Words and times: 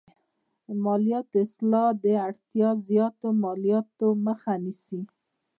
د 0.65 0.67
مالیاتو 0.83 1.35
اصلاح 1.45 1.89
د 2.03 2.05
اړتیا 2.25 2.69
زیاتو 2.89 3.27
مالیاتو 3.43 4.07
مخه 4.25 4.53
نیسي. 4.63 5.01